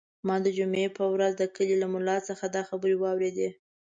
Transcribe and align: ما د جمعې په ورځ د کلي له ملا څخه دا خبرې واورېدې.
ما 0.27 0.35
د 0.45 0.47
جمعې 0.57 0.87
په 0.97 1.03
ورځ 1.13 1.31
د 1.37 1.43
کلي 1.55 1.75
له 1.81 1.87
ملا 1.93 2.17
څخه 2.29 2.45
دا 2.55 2.61
خبرې 2.69 2.95
واورېدې. 2.97 3.49